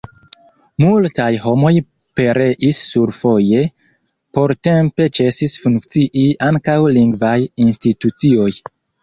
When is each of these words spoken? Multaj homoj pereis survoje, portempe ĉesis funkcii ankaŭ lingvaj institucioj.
Multaj 0.83 1.27
homoj 1.41 1.73
pereis 2.19 2.79
survoje, 2.93 3.59
portempe 4.39 5.07
ĉesis 5.19 5.55
funkcii 5.67 6.25
ankaŭ 6.49 6.79
lingvaj 6.99 7.37
institucioj. 7.69 8.51